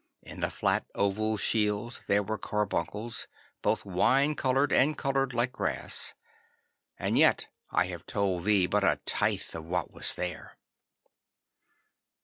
In 0.23 0.39
the 0.39 0.49
flat 0.49 0.87
oval 0.95 1.37
shields 1.37 2.07
there 2.07 2.23
were 2.23 2.39
carbuncles, 2.39 3.27
both 3.61 3.85
wine 3.85 4.33
coloured 4.33 4.71
and 4.73 4.97
coloured 4.97 5.31
like 5.31 5.51
grass. 5.51 6.15
And 6.97 7.19
yet 7.19 7.49
I 7.69 7.85
have 7.85 8.07
told 8.07 8.45
thee 8.45 8.65
but 8.65 8.83
a 8.83 8.97
tithe 9.05 9.53
of 9.53 9.63
what 9.65 9.91
was 9.91 10.15
there. 10.15 10.57